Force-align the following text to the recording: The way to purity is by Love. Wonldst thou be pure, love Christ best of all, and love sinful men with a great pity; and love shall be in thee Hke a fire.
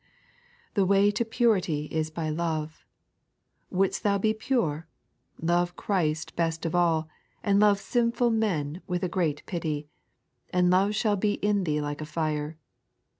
The 0.73 0.83
way 0.83 1.11
to 1.11 1.23
purity 1.23 1.85
is 1.91 2.09
by 2.09 2.31
Love. 2.31 2.87
Wonldst 3.71 4.01
thou 4.01 4.17
be 4.17 4.33
pure, 4.33 4.87
love 5.39 5.75
Christ 5.75 6.35
best 6.35 6.65
of 6.65 6.73
all, 6.73 7.07
and 7.43 7.59
love 7.59 7.77
sinful 7.77 8.31
men 8.31 8.81
with 8.87 9.03
a 9.03 9.07
great 9.07 9.45
pity; 9.45 9.89
and 10.49 10.71
love 10.71 10.95
shall 10.95 11.17
be 11.17 11.33
in 11.33 11.65
thee 11.65 11.77
Hke 11.77 12.01
a 12.01 12.05
fire. 12.07 12.57